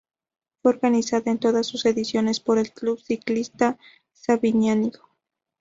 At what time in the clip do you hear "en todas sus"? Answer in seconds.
1.29-1.85